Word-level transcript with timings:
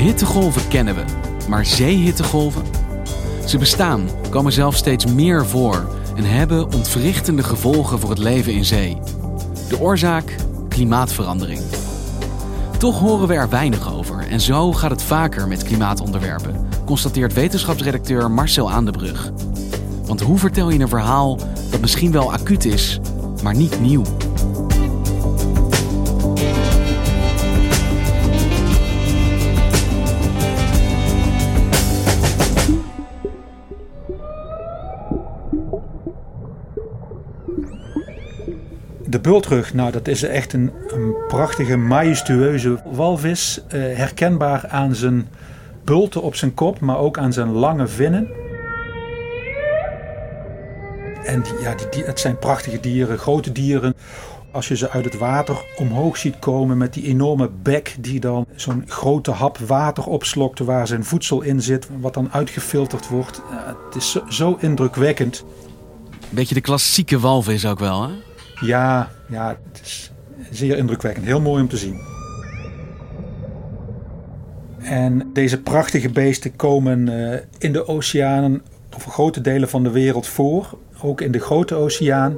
Hittegolven 0.00 0.68
kennen 0.68 0.94
we, 0.94 1.04
maar 1.48 1.64
zeehittegolven? 1.66 2.62
Ze 3.46 3.58
bestaan, 3.58 4.08
komen 4.30 4.52
zelfs 4.52 4.78
steeds 4.78 5.06
meer 5.06 5.46
voor 5.46 5.90
en 6.16 6.24
hebben 6.24 6.72
ontwrichtende 6.72 7.42
gevolgen 7.42 7.98
voor 7.98 8.10
het 8.10 8.18
leven 8.18 8.52
in 8.52 8.64
zee. 8.64 8.98
De 9.68 9.80
oorzaak? 9.80 10.36
Klimaatverandering. 10.68 11.60
Toch 12.78 12.98
horen 12.98 13.28
we 13.28 13.34
er 13.34 13.48
weinig 13.48 13.94
over 13.94 14.28
en 14.28 14.40
zo 14.40 14.72
gaat 14.72 14.90
het 14.90 15.02
vaker 15.02 15.48
met 15.48 15.62
klimaatonderwerpen, 15.62 16.68
constateert 16.84 17.32
wetenschapsredacteur 17.32 18.30
Marcel 18.30 18.70
Aandebrug. 18.70 19.32
Want 20.06 20.20
hoe 20.20 20.38
vertel 20.38 20.70
je 20.70 20.78
een 20.78 20.88
verhaal 20.88 21.38
dat 21.70 21.80
misschien 21.80 22.12
wel 22.12 22.32
acuut 22.32 22.64
is, 22.64 23.00
maar 23.42 23.54
niet 23.54 23.80
nieuw? 23.80 24.02
De 39.10 39.20
bultrug, 39.20 39.74
nou 39.74 39.92
dat 39.92 40.08
is 40.08 40.22
echt 40.22 40.52
een, 40.52 40.70
een 40.88 41.14
prachtige, 41.28 41.76
majestueuze 41.76 42.80
walvis. 42.92 43.60
Eh, 43.68 43.80
herkenbaar 43.80 44.68
aan 44.68 44.94
zijn 44.94 45.28
bulten 45.84 46.22
op 46.22 46.34
zijn 46.34 46.54
kop, 46.54 46.80
maar 46.80 46.98
ook 46.98 47.18
aan 47.18 47.32
zijn 47.32 47.50
lange 47.50 47.86
vinnen. 47.86 48.28
En 51.24 51.44
ja, 51.62 51.74
die, 51.90 52.04
het 52.04 52.20
zijn 52.20 52.38
prachtige 52.38 52.80
dieren, 52.80 53.18
grote 53.18 53.52
dieren. 53.52 53.94
Als 54.52 54.68
je 54.68 54.76
ze 54.76 54.90
uit 54.90 55.04
het 55.04 55.18
water 55.18 55.64
omhoog 55.76 56.16
ziet 56.16 56.38
komen 56.38 56.78
met 56.78 56.94
die 56.94 57.04
enorme 57.04 57.50
bek 57.62 57.96
die 58.00 58.20
dan 58.20 58.46
zo'n 58.54 58.84
grote 58.86 59.30
hap 59.30 59.58
water 59.58 60.04
opslokt 60.04 60.58
waar 60.58 60.86
zijn 60.86 61.04
voedsel 61.04 61.40
in 61.40 61.62
zit, 61.62 61.88
wat 62.00 62.14
dan 62.14 62.32
uitgefilterd 62.32 63.08
wordt. 63.08 63.42
het 63.86 63.94
is 63.94 64.10
zo, 64.10 64.22
zo 64.28 64.56
indrukwekkend. 64.60 65.44
Beetje 66.28 66.54
de 66.54 66.60
klassieke 66.60 67.18
walvis 67.18 67.66
ook 67.66 67.78
wel, 67.78 68.02
hè? 68.02 68.29
Ja, 68.60 69.10
ja, 69.28 69.58
het 69.72 69.80
is 69.84 70.12
zeer 70.50 70.76
indrukwekkend. 70.76 71.26
Heel 71.26 71.40
mooi 71.40 71.62
om 71.62 71.68
te 71.68 71.76
zien. 71.76 72.00
En 74.78 75.30
deze 75.32 75.60
prachtige 75.60 76.10
beesten 76.10 76.56
komen 76.56 77.06
uh, 77.06 77.38
in 77.58 77.72
de 77.72 77.86
oceanen 77.86 78.62
over 78.94 79.10
grote 79.10 79.40
delen 79.40 79.68
van 79.68 79.82
de 79.82 79.90
wereld 79.90 80.26
voor. 80.26 80.78
Ook 81.02 81.20
in 81.20 81.32
de 81.32 81.38
grote 81.38 81.74
oceaan. 81.74 82.36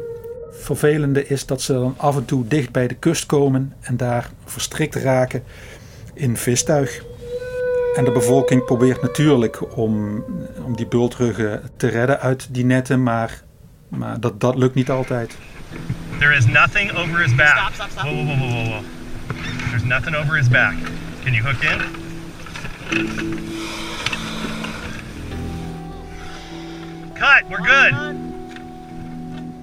Vervelende 0.50 1.26
is 1.26 1.46
dat 1.46 1.60
ze 1.60 1.72
dan 1.72 1.94
af 1.96 2.16
en 2.16 2.24
toe 2.24 2.46
dicht 2.46 2.72
bij 2.72 2.88
de 2.88 2.94
kust 2.94 3.26
komen 3.26 3.72
en 3.80 3.96
daar 3.96 4.30
verstrikt 4.44 4.94
raken 4.94 5.42
in 6.14 6.36
vistuig. 6.36 7.04
En 7.94 8.04
de 8.04 8.12
bevolking 8.12 8.64
probeert 8.64 9.02
natuurlijk 9.02 9.76
om, 9.76 10.24
om 10.64 10.76
die 10.76 10.86
bultruggen 10.86 11.62
te 11.76 11.86
redden 11.86 12.20
uit 12.20 12.48
die 12.50 12.64
netten, 12.64 13.02
maar, 13.02 13.42
maar 13.88 14.20
dat, 14.20 14.40
dat 14.40 14.56
lukt 14.56 14.74
niet 14.74 14.90
altijd. 14.90 15.36
There 16.22 16.36
is 16.38 16.46
nothing 16.46 16.92
over 16.92 17.18
his 17.18 17.34
back. 17.34 17.56
Stop, 17.56 17.74
stop, 17.74 17.90
stop. 17.90 18.06
Whoa, 18.06 18.24
whoa, 18.24 18.36
whoa, 18.36 18.48
whoa, 18.48 18.70
whoa. 18.70 18.84
There's 19.70 19.84
nothing 19.84 20.14
over 20.14 20.36
his 20.36 20.48
back. 20.48 20.76
Can 21.24 21.34
you 21.34 21.42
hook 21.42 21.64
in? 21.64 21.78
Cut, 27.14 27.48
we're 27.50 27.58
good. 27.58 27.92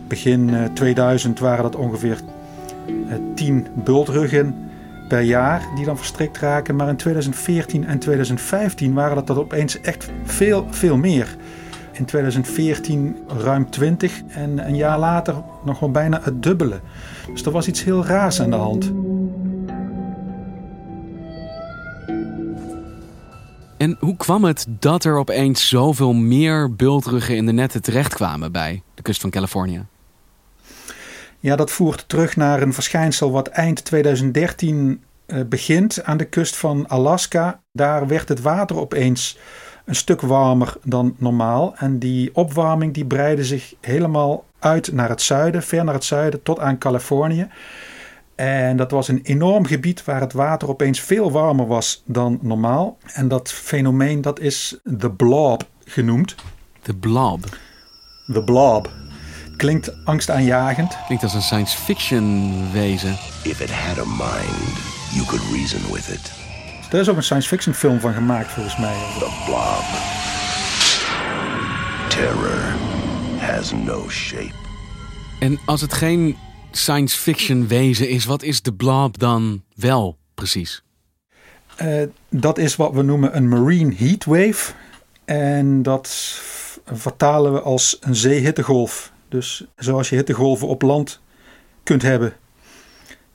Begin 0.07 0.71
2000 0.73 1.39
waren 1.39 1.63
dat 1.63 1.75
ongeveer 1.75 2.17
10 3.35 3.67
bultruggen 3.73 4.71
per 5.07 5.21
jaar 5.21 5.61
die 5.75 5.85
dan 5.85 5.97
verstrikt 5.97 6.37
raken. 6.37 6.75
Maar 6.75 6.89
in 6.89 6.95
2014 6.95 7.85
en 7.85 7.99
2015 7.99 8.93
waren 8.93 9.15
dat, 9.15 9.27
dat 9.27 9.37
opeens 9.37 9.81
echt 9.81 10.09
veel, 10.23 10.67
veel 10.69 10.97
meer. 10.97 11.35
In 11.99 12.05
2014 12.05 13.17
ruim 13.27 13.69
20 13.69 14.21
en 14.27 14.67
een 14.67 14.75
jaar 14.75 14.99
later 14.99 15.35
nog 15.63 15.79
wel 15.79 15.91
bijna 15.91 16.19
het 16.23 16.43
dubbele. 16.43 16.79
Dus 17.33 17.45
er 17.45 17.51
was 17.51 17.67
iets 17.67 17.83
heel 17.83 18.05
raars 18.05 18.41
aan 18.41 18.49
de 18.49 18.55
hand. 18.55 18.91
En 23.77 23.97
hoe 23.99 24.17
kwam 24.17 24.43
het 24.43 24.65
dat 24.69 25.03
er 25.03 25.17
opeens 25.17 25.67
zoveel 25.67 26.13
meer 26.13 26.75
bultruggen 26.75 27.35
in 27.35 27.45
de 27.45 27.51
netten 27.51 27.81
terechtkwamen 27.81 28.51
bij 28.51 28.81
de 28.93 29.01
kust 29.01 29.21
van 29.21 29.29
Californië? 29.29 29.85
Ja, 31.39 31.55
dat 31.55 31.71
voert 31.71 32.03
terug 32.07 32.35
naar 32.35 32.61
een 32.61 32.73
verschijnsel 32.73 33.31
wat 33.31 33.47
eind 33.47 33.85
2013 33.85 35.03
uh, 35.27 35.41
begint 35.45 36.03
aan 36.03 36.17
de 36.17 36.25
kust 36.25 36.57
van 36.57 36.88
Alaska. 36.88 37.61
Daar 37.71 38.07
werd 38.07 38.29
het 38.29 38.41
water 38.41 38.77
opeens 38.77 39.38
een 39.89 39.95
stuk 39.95 40.22
warmer 40.22 40.73
dan 40.83 41.16
normaal. 41.17 41.75
En 41.75 42.00
die 42.00 42.35
opwarming 42.35 42.94
die 42.94 43.05
breidde 43.05 43.45
zich 43.45 43.73
helemaal 43.81 44.45
uit 44.59 44.91
naar 44.91 45.09
het 45.09 45.22
zuiden, 45.22 45.63
ver 45.63 45.83
naar 45.83 45.94
het 45.94 46.03
zuiden, 46.03 46.44
tot 46.44 46.59
aan 46.59 46.77
Californië. 46.77 47.47
En 48.35 48.77
dat 48.77 48.91
was 48.91 49.07
een 49.07 49.22
enorm 49.23 49.66
gebied 49.66 50.03
waar 50.03 50.22
het 50.22 50.33
water 50.33 50.69
opeens 50.69 51.00
veel 51.00 51.31
warmer 51.31 51.67
was 51.67 52.03
dan 52.05 52.39
normaal. 52.41 52.97
En 53.13 53.27
dat 53.27 53.51
fenomeen 53.51 54.22
dat 54.22 54.39
is 54.39 54.79
de 54.83 55.11
blob 55.11 55.63
genoemd. 55.85 56.35
De 56.81 56.95
blob? 56.95 57.57
De 58.25 58.44
blob. 58.44 58.89
Klinkt 59.57 60.06
angstaanjagend. 60.06 60.97
Klinkt 61.06 61.23
als 61.23 61.33
een 61.33 61.41
science 61.41 61.77
fiction 61.77 62.51
wezen. 62.71 63.11
If 63.44 63.61
it 63.61 63.71
had 63.71 63.97
a 63.97 64.06
mind, 64.06 64.77
you 65.11 65.25
could 65.25 65.44
reason 65.51 65.81
with 65.91 66.09
it. 66.09 66.38
Er 66.91 67.00
is 67.00 67.09
ook 67.09 67.16
een 67.16 67.23
science 67.23 67.47
fiction 67.47 67.73
film 67.73 68.00
van 68.00 68.13
gemaakt 68.13 68.51
volgens 68.51 68.77
mij. 68.77 68.94
The 68.94 69.44
Blob. 69.45 69.83
Terror 72.09 72.75
has 73.38 73.72
no 73.72 74.09
shape. 74.09 74.53
En 75.39 75.59
als 75.66 75.81
het 75.81 75.94
geen 75.94 76.38
science 76.72 77.17
fiction 77.17 77.67
wezen 77.67 78.09
is, 78.09 78.25
wat 78.25 78.44
is 78.44 78.62
de 78.62 78.74
Blob 78.74 79.18
dan 79.18 79.63
wel 79.75 80.18
precies? 80.33 80.83
Uh, 81.81 82.03
dat 82.30 82.57
is 82.57 82.75
wat 82.75 82.94
we 82.94 83.01
noemen 83.01 83.36
een 83.36 83.47
marine 83.47 83.95
heatwave. 83.95 84.74
En 85.25 85.81
dat 85.83 86.07
vertalen 86.86 87.53
we 87.53 87.62
als 87.62 87.97
een 88.00 88.15
zeehittegolf. 88.15 89.12
Dus 89.27 89.65
zoals 89.75 90.09
je 90.09 90.15
hittegolven 90.15 90.68
op 90.68 90.81
land 90.81 91.21
kunt 91.83 92.01
hebben, 92.01 92.33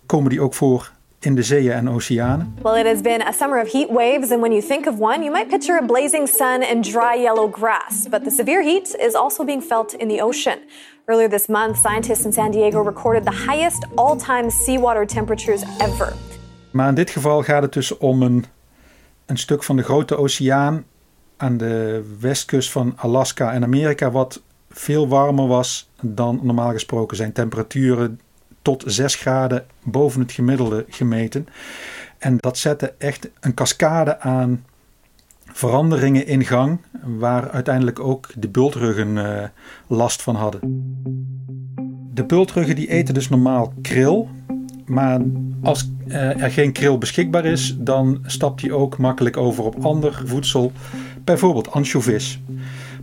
komen 0.06 0.30
die 0.30 0.40
ook 0.40 0.54
voor 0.54 0.92
in 1.24 1.34
de 1.34 1.42
zeeën 1.42 1.72
en 1.72 1.90
oceanen. 1.90 2.54
Well, 2.62 2.78
it 2.78 2.86
has 2.86 3.00
been 3.00 3.22
a 3.22 3.32
summer 3.32 3.62
of 3.62 3.72
heat 3.72 3.88
waves, 3.90 4.30
and 4.30 4.40
when 4.40 4.52
you 4.52 4.62
think 4.62 4.86
of 4.86 4.98
one, 4.98 5.22
you 5.22 5.30
might 5.32 5.48
picture 5.48 5.78
a 5.78 5.86
blazing 5.86 6.28
sun 6.28 6.62
and 6.62 6.84
dry 6.84 7.22
yellow 7.22 7.50
grass. 7.50 8.08
But 8.10 8.24
the 8.24 8.30
severe 8.30 8.62
heat 8.62 8.94
is 8.98 9.14
also 9.14 9.44
being 9.44 9.62
felt 9.62 9.92
in 9.92 10.08
the 10.08 10.22
ocean. 10.22 10.58
Earlier 11.06 11.28
this 11.28 11.46
month, 11.46 11.76
scientists 11.76 12.24
in 12.24 12.32
San 12.32 12.50
Diego 12.50 12.84
recorded 12.84 13.24
the 13.24 13.52
highest 13.52 13.86
all-time 13.94 14.50
seawater 14.50 15.06
temperatures 15.06 15.62
ever. 15.78 16.12
Maar 16.70 16.88
in 16.88 16.94
dit 16.94 17.10
geval 17.10 17.42
gaat 17.42 17.62
het 17.62 17.72
dus 17.72 17.98
om 17.98 18.22
een, 18.22 18.44
een 19.26 19.38
stuk 19.38 19.62
van 19.62 19.76
de 19.76 19.82
grote 19.82 20.16
oceaan 20.16 20.84
aan 21.36 21.56
de 21.56 22.02
westkust 22.20 22.70
van 22.70 22.92
Alaska 22.96 23.52
en 23.52 23.62
Amerika, 23.62 24.10
wat 24.10 24.42
veel 24.70 25.08
warmer 25.08 25.46
was 25.46 25.90
dan 26.00 26.40
normaal 26.42 26.70
gesproken 26.70 27.16
zijn 27.16 27.32
temperaturen 27.32 28.20
tot 28.64 28.84
6 28.86 29.14
graden 29.14 29.64
boven 29.82 30.20
het 30.20 30.32
gemiddelde 30.32 30.84
gemeten. 30.88 31.46
En 32.18 32.36
dat 32.36 32.58
zette 32.58 32.94
echt 32.98 33.30
een 33.40 33.54
cascade 33.54 34.20
aan 34.20 34.64
veranderingen 35.44 36.26
in 36.26 36.44
gang, 36.44 36.80
waar 37.18 37.50
uiteindelijk 37.50 38.00
ook 38.00 38.28
de 38.36 38.48
bultruggen 38.48 39.16
uh, 39.16 39.42
last 39.86 40.22
van 40.22 40.34
hadden. 40.34 40.60
De 42.14 42.24
bultruggen 42.24 42.76
die 42.76 42.90
eten 42.90 43.14
dus 43.14 43.28
normaal 43.28 43.72
kril, 43.82 44.28
maar 44.84 45.20
als 45.62 45.90
uh, 46.06 46.42
er 46.42 46.50
geen 46.50 46.72
kril 46.72 46.98
beschikbaar 46.98 47.44
is, 47.44 47.76
dan 47.78 48.18
stapt 48.26 48.60
hij 48.60 48.70
ook 48.70 48.98
makkelijk 48.98 49.36
over 49.36 49.64
op 49.64 49.84
ander 49.84 50.22
voedsel, 50.24 50.72
bijvoorbeeld 51.24 51.70
ansjovis. 51.70 52.40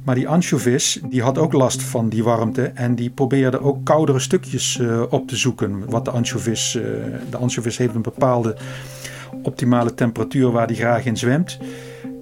Maar 0.03 0.15
die 0.15 0.27
ansjovis 0.27 0.99
die 1.09 1.21
had 1.21 1.37
ook 1.37 1.53
last 1.53 1.83
van 1.83 2.09
die 2.09 2.23
warmte 2.23 2.63
en 2.63 2.95
die 2.95 3.09
probeerde 3.09 3.61
ook 3.61 3.85
koudere 3.85 4.19
stukjes 4.19 4.77
uh, 4.77 5.01
op 5.09 5.27
te 5.27 5.35
zoeken. 5.35 5.89
Wat 5.89 6.05
de 6.05 6.11
ansjovis, 6.11 6.75
uh, 6.75 6.83
de 7.29 7.37
ansjovis 7.37 7.77
heeft 7.77 7.95
een 7.95 8.01
bepaalde 8.01 8.55
optimale 9.43 9.93
temperatuur 9.93 10.51
waar 10.51 10.67
die 10.67 10.75
graag 10.75 11.05
in 11.05 11.17
zwemt. 11.17 11.57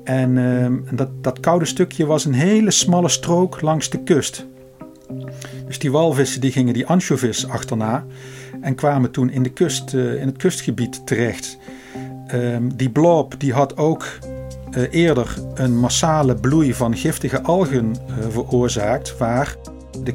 En 0.04 0.36
uh, 0.36 0.68
dat, 0.92 1.10
dat 1.24 1.40
koude 1.40 1.66
stukje 1.66 2.06
was 2.06 2.26
een 2.26 2.34
hele 2.34 2.72
smalle 2.72 3.10
strook 3.10 3.62
langs 3.62 3.90
de 3.90 4.04
kust. 4.04 4.46
Dus 5.68 5.80
die 5.80 5.92
walvissen 5.92 6.42
die 6.42 6.52
gingen 6.52 6.74
die 6.74 6.86
ansjovis 6.86 7.48
achterna 7.48 8.06
en 8.62 8.76
kwamen 8.76 9.12
toen 9.12 9.30
in, 9.30 9.44
de 9.44 9.50
kust, 9.50 9.94
uh, 9.94 10.22
in 10.22 10.28
het 10.28 10.38
kustgebied 10.38 11.08
terecht. 11.08 11.58
Um, 12.34 12.76
die 12.76 12.90
blob 12.90 13.40
die 13.40 13.54
had 13.54 13.78
ook 13.78 14.06
eerder 14.92 15.36
een 15.54 15.78
massale 15.78 16.36
bloei 16.36 16.74
van 16.74 16.96
giftige 16.96 17.42
algen 17.42 17.86
uh, 17.86 18.16
veroorzaakt, 18.30 19.18
waar 19.18 19.56
de 20.04 20.14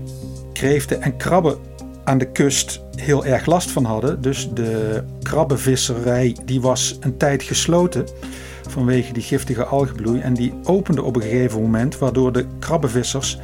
kreeften 0.52 1.02
en 1.02 1.16
krabben 1.16 1.56
aan 2.04 2.18
de 2.18 2.32
kust 2.32 2.80
heel 2.96 3.24
erg 3.24 3.46
last 3.46 3.70
van 3.70 3.84
hadden. 3.84 4.22
Dus 4.22 4.50
de 4.54 5.02
krabbenvisserij 5.22 6.36
die 6.44 6.60
was 6.60 6.96
een 7.00 7.16
tijd 7.16 7.42
gesloten 7.42 8.06
vanwege 8.68 9.12
die 9.12 9.22
giftige 9.22 9.64
algenbloei. 9.64 10.20
En 10.20 10.34
die 10.34 10.54
opende 10.62 11.02
op 11.02 11.16
een 11.16 11.22
gegeven 11.22 11.60
moment, 11.60 11.98
waardoor 11.98 12.32
de 12.32 12.46
krabbenvissers 12.58 13.38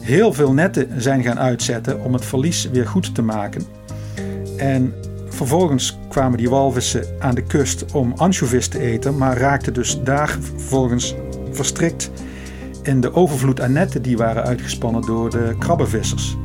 heel 0.00 0.32
veel 0.32 0.52
netten 0.52 1.02
zijn 1.02 1.22
gaan 1.22 1.38
uitzetten 1.38 2.00
om 2.00 2.12
het 2.12 2.24
verlies 2.24 2.70
weer 2.70 2.86
goed 2.86 3.14
te 3.14 3.22
maken. 3.22 3.62
En 4.56 4.94
vervolgens 5.34 5.98
kwamen 6.08 6.38
die 6.38 6.50
walvissen 6.50 7.06
aan 7.18 7.34
de 7.34 7.42
kust 7.42 7.92
om 7.92 8.12
ansjovis 8.16 8.68
te 8.68 8.78
eten, 8.78 9.16
maar 9.18 9.36
raakten 9.36 9.74
dus 9.74 10.02
daar 10.02 10.38
vervolgens 10.40 11.14
verstrikt 11.50 12.10
in 12.82 13.00
de 13.00 13.14
overvloed 13.14 13.60
aan 13.60 13.72
netten 13.72 14.02
die 14.02 14.16
waren 14.16 14.42
uitgespannen 14.42 15.02
door 15.02 15.30
de 15.30 15.56
krabbenvissers. 15.58 16.36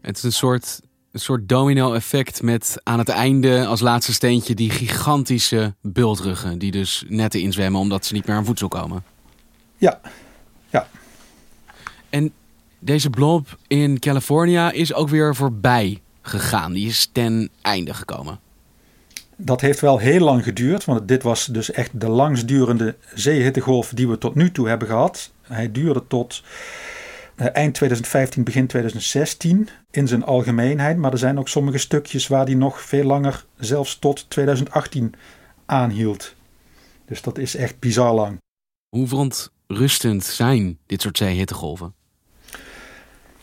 Het 0.00 0.16
is 0.16 0.22
een 0.22 0.32
soort, 0.32 0.80
een 1.12 1.20
soort 1.20 1.48
domino-effect 1.48 2.42
met 2.42 2.80
aan 2.82 2.98
het 2.98 3.08
einde 3.08 3.66
als 3.66 3.80
laatste 3.80 4.12
steentje 4.12 4.54
die 4.54 4.70
gigantische 4.70 5.74
bultruggen 5.82 6.58
die 6.58 6.70
dus 6.70 7.04
netten 7.08 7.40
inzwemmen 7.40 7.80
omdat 7.80 8.06
ze 8.06 8.14
niet 8.14 8.26
meer 8.26 8.36
aan 8.36 8.44
voedsel 8.44 8.68
komen. 8.68 9.04
Ja, 9.76 10.00
ja. 10.70 10.86
En 12.10 12.32
deze 12.78 13.10
blob 13.10 13.58
in 13.66 13.98
California 13.98 14.70
is 14.70 14.94
ook 14.94 15.08
weer 15.08 15.34
voorbij 15.34 16.00
gegaan. 16.22 16.72
Die 16.72 16.88
is 16.88 17.10
ten 17.12 17.50
einde 17.62 17.94
gekomen. 17.94 18.40
Dat 19.36 19.60
heeft 19.60 19.80
wel 19.80 19.98
heel 19.98 20.20
lang 20.20 20.44
geduurd, 20.44 20.84
want 20.84 21.08
dit 21.08 21.22
was 21.22 21.46
dus 21.46 21.70
echt 21.70 22.00
de 22.00 22.08
langstdurende 22.08 22.96
zeehittegolf 23.14 23.92
die 23.94 24.08
we 24.08 24.18
tot 24.18 24.34
nu 24.34 24.52
toe 24.52 24.68
hebben 24.68 24.88
gehad. 24.88 25.32
Hij 25.42 25.72
duurde 25.72 26.06
tot 26.06 26.42
eind 27.36 27.74
2015, 27.74 28.44
begin 28.44 28.66
2016 28.66 29.68
in 29.90 30.08
zijn 30.08 30.24
algemeenheid. 30.24 30.96
Maar 30.96 31.12
er 31.12 31.18
zijn 31.18 31.38
ook 31.38 31.48
sommige 31.48 31.78
stukjes 31.78 32.26
waar 32.26 32.46
die 32.46 32.56
nog 32.56 32.80
veel 32.82 33.04
langer, 33.04 33.44
zelfs 33.56 33.98
tot 33.98 34.30
2018, 34.30 35.14
aanhield. 35.66 36.34
Dus 37.06 37.22
dat 37.22 37.38
is 37.38 37.56
echt 37.56 37.78
bizar 37.78 38.14
lang. 38.14 38.38
Hoe 38.88 39.06
verontrustend 39.06 40.24
zijn 40.24 40.78
dit 40.86 41.02
soort 41.02 41.18
zeehittegolven? 41.18 41.94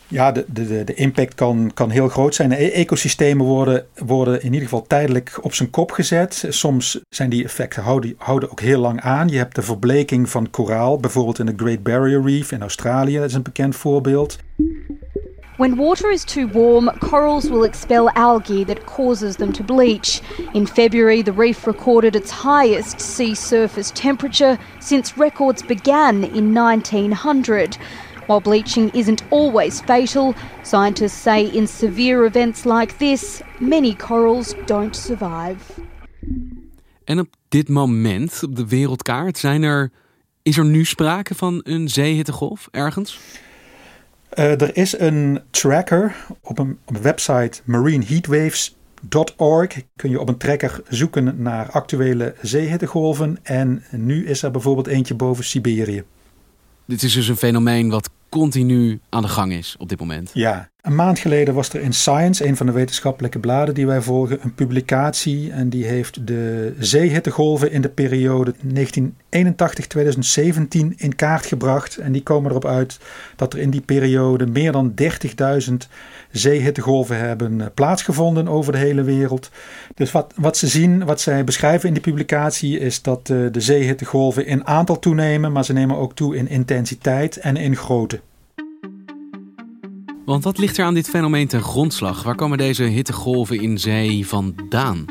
Ja, 0.08 0.32
de, 0.32 0.44
de, 0.48 0.84
de 0.84 0.94
impact 0.94 1.34
kan, 1.34 1.70
kan 1.74 1.90
heel 1.90 2.08
groot 2.08 2.34
zijn. 2.34 2.52
E 2.52 2.70
ecosystemen 2.70 3.46
worden, 3.46 3.86
worden 3.94 4.42
in 4.42 4.52
ieder 4.52 4.68
geval 4.68 4.86
tijdelijk 4.86 5.38
op 5.40 5.54
zijn 5.54 5.70
kop 5.70 5.90
gezet. 5.90 6.44
Soms 6.48 7.00
zijn 7.08 7.30
die 7.30 7.44
effecten 7.44 7.82
houden, 7.82 8.14
houden 8.18 8.50
ook 8.50 8.60
heel 8.60 8.80
lang 8.80 9.00
aan. 9.00 9.28
Je 9.28 9.38
hebt 9.38 9.54
de 9.54 9.62
verbleking 9.62 10.28
van 10.28 10.50
koraal, 10.50 10.98
bijvoorbeeld 10.98 11.38
in 11.38 11.46
de 11.46 11.54
Great 11.56 11.82
Barrier 11.82 12.22
Reef 12.22 12.52
in 12.52 12.60
Australië. 12.60 13.18
Dat 13.18 13.28
is 13.28 13.34
een 13.34 13.42
bekend 13.42 13.76
voorbeeld. 13.76 14.38
When 15.56 15.76
water 15.76 16.10
is 16.10 16.24
too 16.24 16.46
warm, 16.46 16.90
corals 16.98 17.48
will 17.48 17.64
expel 17.64 18.10
algae 18.10 18.64
that 18.64 18.84
causes 18.84 19.36
them 19.36 19.52
to 19.52 19.64
bleach. 19.64 20.20
In 20.52 20.66
February, 20.66 21.22
the 21.22 21.32
reef 21.32 21.66
recorded 21.66 22.14
its 22.14 22.30
highest 22.30 23.00
sea 23.00 23.34
surface 23.34 23.90
temperature 23.92 24.58
since 24.78 25.14
records 25.16 25.62
began 25.62 26.24
in 26.24 26.52
1900. 26.52 27.78
While 28.26 28.40
bleaching 28.40 28.94
isn't 28.94 29.22
always 29.28 29.80
fatal, 29.80 30.34
scientists 30.62 31.22
say 31.22 31.44
in 31.44 31.68
severe 31.68 32.26
events 32.26 32.64
like 32.64 32.96
this, 32.96 33.40
many 33.58 33.96
corals 33.96 34.54
don't 34.64 34.96
survive. 34.96 35.56
En 37.04 37.18
op 37.18 37.28
dit 37.48 37.68
moment 37.68 38.42
op 38.42 38.56
de 38.56 38.68
wereldkaart 38.68 39.38
zijn 39.38 39.62
er, 39.62 39.90
is 40.42 40.56
er 40.56 40.64
nu 40.64 40.84
sprake 40.84 41.34
van 41.34 41.60
een 41.62 41.88
zeehittegolf 41.88 42.68
ergens? 42.70 43.18
Uh, 44.38 44.60
er 44.60 44.76
is 44.76 44.98
een 44.98 45.40
tracker 45.50 46.16
op 46.40 46.58
een, 46.58 46.78
op 46.84 46.96
een 46.96 47.02
website 47.02 47.60
marineheatwaves.org. 47.64 49.82
Kun 49.96 50.10
je 50.10 50.20
op 50.20 50.28
een 50.28 50.36
tracker 50.36 50.82
zoeken 50.88 51.42
naar 51.42 51.70
actuele 51.70 52.34
zeehittegolven. 52.42 53.38
En 53.42 53.84
nu 53.90 54.26
is 54.26 54.42
er 54.42 54.50
bijvoorbeeld 54.50 54.86
eentje 54.86 55.14
boven 55.14 55.44
Siberië. 55.44 56.04
Dit 56.84 57.02
is 57.02 57.12
dus 57.12 57.28
een 57.28 57.36
fenomeen 57.36 57.90
wat 57.90 58.10
continu 58.28 59.00
aan 59.08 59.22
de 59.22 59.28
gang 59.28 59.52
is 59.52 59.76
op 59.78 59.88
dit 59.88 59.98
moment. 59.98 60.30
Ja, 60.34 60.70
een 60.86 60.94
maand 60.94 61.18
geleden 61.18 61.54
was 61.54 61.68
er 61.68 61.80
in 61.80 61.92
Science, 61.92 62.46
een 62.46 62.56
van 62.56 62.66
de 62.66 62.72
wetenschappelijke 62.72 63.38
bladen 63.38 63.74
die 63.74 63.86
wij 63.86 64.00
volgen, 64.00 64.38
een 64.42 64.54
publicatie. 64.54 65.52
En 65.52 65.68
die 65.68 65.84
heeft 65.84 66.26
de 66.26 66.74
zeehittegolven 66.78 67.72
in 67.72 67.80
de 67.80 67.88
periode 67.88 68.54
1981-2017 68.54 68.58
in 70.96 71.16
kaart 71.16 71.46
gebracht. 71.46 71.96
En 71.96 72.12
die 72.12 72.22
komen 72.22 72.50
erop 72.50 72.64
uit 72.64 72.98
dat 73.36 73.52
er 73.52 73.58
in 73.58 73.70
die 73.70 73.80
periode 73.80 74.46
meer 74.46 74.72
dan 74.72 74.94
30.000 75.70 75.74
zeehittegolven 76.30 77.18
hebben 77.18 77.60
eh, 77.60 77.66
plaatsgevonden 77.74 78.48
over 78.48 78.72
de 78.72 78.78
hele 78.78 79.02
wereld. 79.02 79.50
Dus 79.94 80.12
wat, 80.12 80.32
wat 80.36 80.56
ze 80.56 80.66
zien, 80.66 81.04
wat 81.04 81.20
zij 81.20 81.44
beschrijven 81.44 81.88
in 81.88 81.94
die 81.94 82.02
publicatie, 82.02 82.78
is 82.78 83.02
dat 83.02 83.28
uh, 83.28 83.46
de 83.52 83.60
zeehittegolven 83.60 84.46
in 84.46 84.66
aantal 84.66 84.98
toenemen, 84.98 85.52
maar 85.52 85.64
ze 85.64 85.72
nemen 85.72 85.96
ook 85.96 86.14
toe 86.14 86.36
in 86.36 86.48
intensiteit 86.48 87.36
en 87.36 87.56
in 87.56 87.76
grootte. 87.76 88.20
Want 90.26 90.44
wat 90.44 90.58
ligt 90.58 90.78
er 90.78 90.84
aan 90.84 90.94
dit 90.94 91.08
fenomeen 91.08 91.46
ten 91.48 91.62
grondslag? 91.62 92.22
Waar 92.22 92.34
komen 92.34 92.58
deze 92.58 92.82
hittegolven 92.82 93.60
in 93.60 93.78
zee 93.78 94.26
vandaan? 94.26 95.04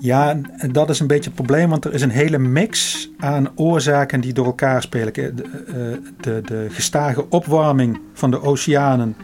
Ja, 0.00 0.40
dat 0.70 0.90
is 0.90 1.00
een 1.00 1.06
beetje 1.06 1.24
het 1.24 1.34
probleem, 1.34 1.68
want 1.70 1.84
er 1.84 1.94
is 1.94 2.02
een 2.02 2.10
hele 2.10 2.38
mix 2.38 3.08
aan 3.18 3.48
oorzaken 3.54 4.20
die 4.20 4.32
door 4.32 4.44
elkaar 4.46 4.82
spelen. 4.82 5.12
De, 5.12 5.22
eh, 5.22 5.74
de, 6.20 6.40
de 6.44 6.66
gestage 6.70 7.28
opwarming 7.28 8.00
van 8.12 8.30
de 8.30 8.42
oceanen 8.42 9.16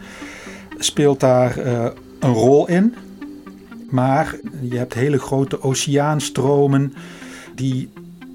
speelt 0.77 1.19
daar 1.19 1.57
uh, 1.57 1.87
een 2.19 2.33
rol 2.33 2.67
in. 2.67 2.95
Maar 3.89 4.35
je 4.61 4.77
hebt 4.77 4.93
hele 4.93 5.19
grote 5.19 5.63
oceaanstromen 5.63 6.93
die 7.55 7.89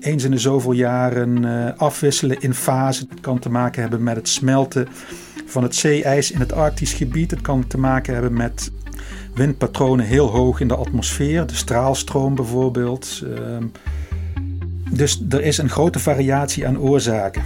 eens 0.04 0.24
in 0.24 0.30
de 0.30 0.38
zoveel 0.38 0.72
jaren 0.72 1.42
uh, 1.42 1.70
afwisselen 1.76 2.40
in 2.40 2.54
fasen. 2.54 3.06
Het 3.10 3.20
kan 3.20 3.38
te 3.38 3.50
maken 3.50 3.80
hebben 3.80 4.02
met 4.02 4.16
het 4.16 4.28
smelten 4.28 4.88
van 5.46 5.62
het 5.62 5.74
zeeijs 5.74 6.30
in 6.30 6.40
het 6.40 6.52
Arktisch 6.52 6.92
gebied. 6.92 7.30
Het 7.30 7.40
kan 7.40 7.66
te 7.66 7.78
maken 7.78 8.12
hebben 8.12 8.32
met 8.32 8.72
windpatronen 9.34 10.06
heel 10.06 10.26
hoog 10.26 10.60
in 10.60 10.68
de 10.68 10.76
atmosfeer, 10.76 11.46
de 11.46 11.54
straalstroom 11.54 12.34
bijvoorbeeld. 12.34 13.22
Uh, 13.24 13.38
dus 14.90 15.22
er 15.28 15.42
is 15.42 15.58
een 15.58 15.68
grote 15.68 15.98
variatie 15.98 16.66
aan 16.66 16.78
oorzaken. 16.78 17.42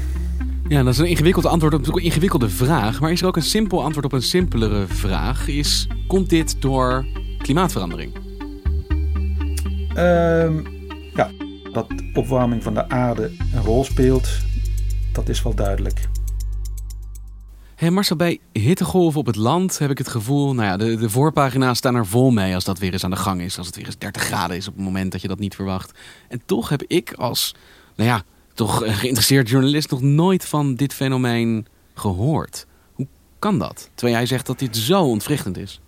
Ja, 0.69 0.83
dat 0.83 0.93
is 0.93 0.99
een 0.99 1.07
ingewikkeld 1.07 1.47
antwoord 1.47 1.75
op 1.75 1.87
een 1.87 2.03
ingewikkelde 2.03 2.49
vraag. 2.49 3.01
Maar 3.01 3.13
is 3.13 3.21
er 3.21 3.27
ook 3.27 3.37
een 3.37 3.43
simpel 3.43 3.83
antwoord 3.83 4.07
op 4.07 4.13
een 4.13 4.23
simpelere 4.23 4.85
vraag? 4.87 5.49
Is, 5.49 5.89
komt 6.07 6.31
dit 6.31 6.63
door 6.63 7.07
klimaatverandering? 7.39 8.13
Um, 9.97 10.67
ja, 11.15 11.31
dat 11.87 12.03
opwarming 12.15 12.63
van 12.63 12.75
de 12.75 12.89
aarde 12.89 13.31
een 13.55 13.63
rol 13.63 13.85
speelt, 13.85 14.29
dat 15.13 15.29
is 15.29 15.43
wel 15.43 15.55
duidelijk. 15.55 16.09
Hey 17.75 17.91
Marcel, 17.91 18.17
bij 18.17 18.41
hittegolven 18.53 19.21
op 19.21 19.27
het 19.27 19.37
land 19.37 19.79
heb 19.79 19.91
ik 19.91 19.99
het 19.99 20.09
gevoel, 20.09 20.55
nou 20.55 20.69
ja, 20.69 20.77
de, 20.77 20.97
de 20.97 21.11
voorpagina's 21.11 21.79
staan 21.79 21.95
er 21.95 22.07
vol 22.07 22.31
mee 22.31 22.55
als 22.55 22.65
dat 22.65 22.79
weer 22.79 22.93
eens 22.93 23.05
aan 23.05 23.11
de 23.11 23.17
gang 23.17 23.41
is. 23.41 23.59
Als 23.59 23.67
het 23.67 23.77
weer 23.77 23.87
eens 23.87 23.99
30 23.99 24.23
graden 24.23 24.57
is 24.57 24.69
op 24.69 24.75
het 24.75 24.85
moment 24.85 25.13
dat 25.13 25.21
je 25.21 25.29
dat 25.29 25.39
niet 25.39 25.55
verwacht. 25.55 25.99
En 26.29 26.43
toch 26.45 26.69
heb 26.69 26.83
ik 26.87 27.13
als, 27.13 27.55
nou 27.97 28.09
ja, 28.09 28.23
toch 28.55 28.77
geïnteresseerd 28.99 29.49
journalist 29.49 29.91
nog 29.91 30.03
nooit 30.03 30.45
van 30.45 30.75
dit 30.75 30.95
fenomeen 30.95 31.67
gehoord. 31.95 32.67
Hoe 32.93 33.07
kan 33.39 33.59
dat? 33.59 33.91
Terwijl 33.95 34.17
jij 34.17 34.27
zegt 34.27 34.47
dat 34.47 34.59
dit 34.59 34.77
zo 34.77 35.03
ontwrichtend 35.03 35.57
is. 35.57 35.81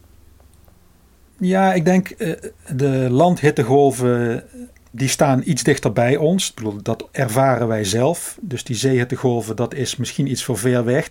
Ja, 1.38 1.72
ik 1.72 1.84
denk 1.84 2.14
uh, 2.18 2.32
de 2.74 3.06
landhittegolven 3.10 4.44
die 4.90 5.08
staan 5.08 5.42
iets 5.44 5.62
dichter 5.62 5.92
bij 5.92 6.16
ons. 6.16 6.54
Bedoel, 6.54 6.82
dat 6.82 7.08
ervaren 7.10 7.68
wij 7.68 7.84
zelf. 7.84 8.38
Dus 8.40 8.64
die 8.64 8.76
zeehittegolven, 8.76 9.56
dat 9.56 9.74
is 9.74 9.96
misschien 9.96 10.30
iets 10.30 10.44
voor 10.44 10.58
ver 10.58 10.84
weg. 10.84 11.08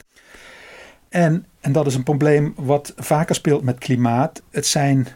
En, 1.10 1.46
en 1.60 1.72
dat 1.72 1.88
is 1.88 1.96
een 1.96 2.04
probleem 2.04 2.54
wat 2.56 2.94
vaker 2.98 3.36
speelt 3.36 3.64
met 3.64 3.78
klimaat. 3.78 4.42
Het 4.50 4.66
zijn 4.66 5.08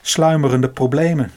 sluimerende 0.00 0.70
problemen. 0.70 1.30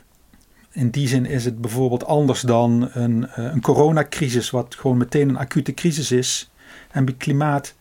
In 0.72 0.90
die 0.90 1.08
zin 1.08 1.26
is 1.26 1.46
het 1.46 1.62
bijvoorbeeld 1.62 2.06
anders 2.06 2.42
dan 2.42 2.90
een, 2.94 3.28
eh, 3.28 3.44
een 3.44 3.62
coronacrisis, 3.62 4.50
wat 4.50 4.76
gewoon 4.76 4.98
meteen 4.98 5.30
een 5.30 5.38
acute 5.38 5.74
crisis 5.74 6.12
is. 6.12 6.52
En 6.92 7.06
bij 7.06 7.14
klimaat 7.14 7.76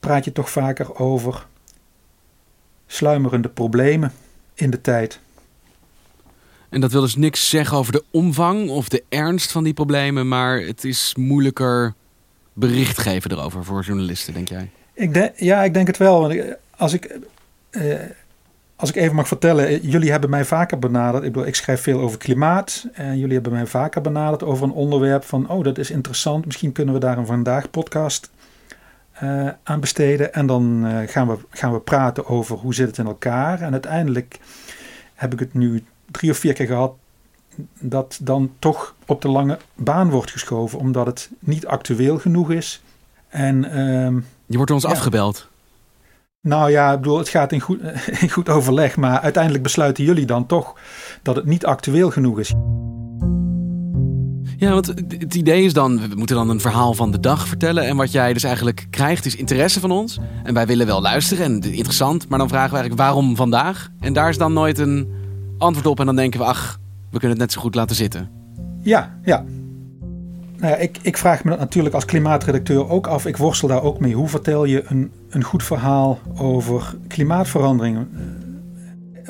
praat 0.00 0.24
je 0.24 0.32
toch 0.32 0.50
vaker 0.50 0.98
over 0.98 1.46
sluimerende 2.86 3.48
problemen 3.48 4.12
in 4.54 4.70
de 4.70 4.80
tijd. 4.80 5.20
En 6.68 6.80
dat 6.80 6.92
wil 6.92 7.00
dus 7.00 7.16
niks 7.16 7.48
zeggen 7.48 7.76
over 7.76 7.92
de 7.92 8.04
omvang 8.10 8.68
of 8.68 8.88
de 8.88 9.04
ernst 9.08 9.52
van 9.52 9.64
die 9.64 9.74
problemen, 9.74 10.28
maar 10.28 10.60
het 10.60 10.84
is 10.84 11.14
moeilijker 11.18 11.94
bericht 12.52 12.98
geven 12.98 13.30
erover 13.30 13.64
voor 13.64 13.82
journalisten, 13.82 14.34
denk 14.34 14.48
jij? 14.48 14.70
Ik 14.94 15.32
ja, 15.36 15.62
ik 15.64 15.74
denk 15.74 15.86
het 15.86 15.96
wel. 15.96 16.32
Als 16.76 16.92
ik, 16.92 17.18
eh, 17.70 17.94
als 18.76 18.90
ik 18.90 18.96
even 18.96 19.14
mag 19.14 19.28
vertellen, 19.28 19.66
eh, 19.66 19.82
jullie 19.82 20.10
hebben 20.10 20.30
mij 20.30 20.44
vaker 20.44 20.78
benaderd. 20.78 21.24
Ik, 21.24 21.36
ik 21.36 21.54
schrijf 21.54 21.80
veel 21.80 22.00
over 22.00 22.18
klimaat. 22.18 22.86
En 22.92 23.18
jullie 23.18 23.34
hebben 23.34 23.52
mij 23.52 23.66
vaker 23.66 24.00
benaderd 24.00 24.42
over 24.42 24.64
een 24.64 24.72
onderwerp 24.72 25.24
van, 25.24 25.48
oh, 25.48 25.64
dat 25.64 25.78
is 25.78 25.90
interessant. 25.90 26.46
Misschien 26.46 26.72
kunnen 26.72 26.94
we 26.94 27.00
daar 27.00 27.18
een 27.18 27.26
vandaag 27.26 27.70
podcast 27.70 28.30
uh, 29.22 29.48
aan 29.62 29.80
besteden. 29.80 30.34
En 30.34 30.46
dan 30.46 30.86
gaan, 31.06 31.28
we, 31.28 31.36
gaan 31.50 31.72
we 31.72 31.80
praten 31.80 32.26
over 32.26 32.56
hoe 32.56 32.74
zit 32.74 32.86
het 32.86 32.98
in 32.98 33.06
elkaar. 33.06 33.60
En 33.60 33.72
uiteindelijk 33.72 34.38
heb 35.14 35.32
ik 35.32 35.38
het 35.38 35.54
nu 35.54 35.84
drie 36.10 36.30
of 36.30 36.38
vier 36.38 36.52
keer 36.52 36.66
gehad 36.66 36.92
dat 37.80 38.18
dan 38.22 38.50
toch 38.58 38.94
op 39.06 39.22
de 39.22 39.28
lange 39.28 39.58
baan 39.74 40.10
wordt 40.10 40.30
geschoven, 40.30 40.78
omdat 40.78 41.06
het 41.06 41.30
niet 41.38 41.66
actueel 41.66 42.18
genoeg 42.18 42.50
is. 42.50 42.82
En, 43.28 43.64
uh, 43.64 44.22
Je 44.46 44.56
wordt 44.56 44.70
ons 44.70 44.84
afgebeld. 44.84 45.48
Nou 46.40 46.70
ja, 46.70 46.92
ik 46.92 47.00
bedoel, 47.00 47.18
het 47.18 47.28
gaat 47.28 47.52
in 47.52 47.60
goed, 47.60 47.80
in 48.20 48.30
goed 48.30 48.48
overleg, 48.48 48.96
maar 48.96 49.20
uiteindelijk 49.20 49.62
besluiten 49.62 50.04
jullie 50.04 50.26
dan 50.26 50.46
toch 50.46 50.74
dat 51.22 51.36
het 51.36 51.44
niet 51.44 51.66
actueel 51.66 52.10
genoeg 52.10 52.38
is. 52.38 52.54
Ja, 54.56 54.72
want 54.72 54.86
het 54.86 55.34
idee 55.34 55.64
is 55.64 55.72
dan, 55.72 56.08
we 56.08 56.14
moeten 56.14 56.36
dan 56.36 56.50
een 56.50 56.60
verhaal 56.60 56.94
van 56.94 57.10
de 57.10 57.20
dag 57.20 57.48
vertellen. 57.48 57.86
En 57.86 57.96
wat 57.96 58.12
jij 58.12 58.32
dus 58.32 58.42
eigenlijk 58.42 58.86
krijgt 58.90 59.26
is 59.26 59.36
interesse 59.36 59.80
van 59.80 59.90
ons. 59.90 60.18
En 60.42 60.54
wij 60.54 60.66
willen 60.66 60.86
wel 60.86 61.00
luisteren 61.00 61.44
en 61.44 61.72
interessant. 61.72 62.28
Maar 62.28 62.38
dan 62.38 62.48
vragen 62.48 62.70
we 62.70 62.76
eigenlijk 62.76 63.08
waarom 63.08 63.36
vandaag? 63.36 63.88
En 64.00 64.12
daar 64.12 64.28
is 64.28 64.38
dan 64.38 64.52
nooit 64.52 64.78
een 64.78 65.17
antwoord 65.58 65.86
op. 65.86 66.00
En 66.00 66.06
dan 66.06 66.16
denken 66.16 66.40
we, 66.40 66.46
ach, 66.46 66.78
we 67.10 67.18
kunnen 67.18 67.30
het 67.30 67.38
net 67.38 67.52
zo 67.52 67.60
goed 67.60 67.74
laten 67.74 67.96
zitten. 67.96 68.28
Ja, 68.80 69.18
ja. 69.22 69.44
Nou 70.56 70.72
ja, 70.72 70.76
ik, 70.76 70.98
ik 71.02 71.16
vraag 71.16 71.44
me 71.44 71.50
dat 71.50 71.58
natuurlijk 71.58 71.94
als 71.94 72.04
klimaatredacteur 72.04 72.88
ook 72.88 73.06
af. 73.06 73.26
Ik 73.26 73.36
worstel 73.36 73.68
daar 73.68 73.82
ook 73.82 74.00
mee. 74.00 74.14
Hoe 74.14 74.28
vertel 74.28 74.64
je 74.64 74.82
een, 74.86 75.10
een 75.28 75.44
goed 75.44 75.62
verhaal 75.62 76.18
over 76.36 76.94
klimaatverandering? 77.06 78.06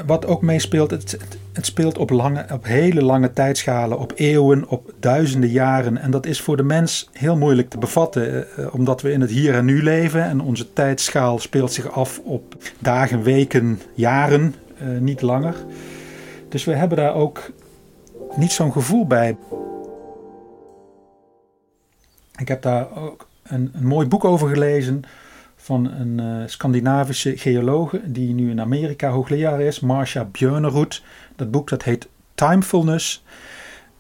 Wat 0.07 0.27
ook 0.27 0.43
meespeelt, 0.43 0.91
het, 0.91 1.11
het, 1.11 1.39
het 1.53 1.67
speelt 1.67 1.99
op, 1.99 2.11
lange, 2.11 2.47
op 2.53 2.65
hele 2.65 3.03
lange 3.03 3.33
tijdschalen, 3.33 3.99
op 3.99 4.13
eeuwen, 4.15 4.69
op 4.69 4.93
duizenden 5.01 5.51
jaren. 5.51 5.99
En 5.99 6.11
dat 6.11 6.27
is 6.27 6.41
voor 6.41 6.57
de 6.57 6.63
mens 6.63 7.09
heel 7.13 7.37
moeilijk 7.37 7.71
te 7.71 7.79
bevatten, 7.79 8.57
eh, 8.57 8.75
omdat 8.75 9.03
we 9.03 9.13
in 9.13 9.21
het 9.21 9.31
hier 9.31 9.55
en 9.55 9.65
nu 9.65 9.83
leven. 9.83 10.25
En 10.25 10.41
onze 10.41 10.73
tijdschaal 10.73 11.39
speelt 11.39 11.73
zich 11.73 11.91
af 11.91 12.21
op 12.25 12.57
dagen, 12.79 13.23
weken, 13.23 13.81
jaren, 13.95 14.55
eh, 14.79 14.87
niet 15.01 15.23
langer. 15.23 15.55
Dus 16.49 16.65
we 16.65 16.75
hebben 16.75 16.99
daar 16.99 17.15
ook 17.15 17.51
niet 18.37 18.53
zo'n 18.53 18.73
gevoel 18.73 19.07
bij. 19.07 19.37
Ik 22.37 22.49
heb 22.49 22.63
daar 22.63 22.97
ook 22.97 23.29
een, 23.43 23.71
een 23.75 23.87
mooi 23.87 24.07
boek 24.07 24.25
over 24.25 24.49
gelezen 24.49 25.03
van 25.57 25.91
een 25.91 26.19
uh, 26.21 26.47
Scandinavische 26.47 27.37
geologe 27.37 28.01
die 28.05 28.35
nu 28.35 28.51
in 28.51 28.61
Amerika 28.61 29.11
hoogleraar 29.11 29.61
is, 29.61 29.81
Marcia 29.81 30.25
Björnerud. 30.25 31.03
Dat 31.37 31.51
boek 31.51 31.69
dat 31.69 31.83
heet 31.83 32.09
Timefulness. 32.35 33.25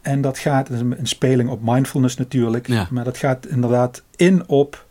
En 0.00 0.20
dat 0.20 0.38
gaat, 0.38 0.68
een 0.70 0.96
speling 1.02 1.50
op 1.50 1.60
mindfulness 1.62 2.16
natuurlijk, 2.16 2.90
maar 2.90 3.04
dat 3.04 3.18
gaat 3.18 3.46
inderdaad 3.46 4.02
in 4.16 4.48
op 4.48 4.86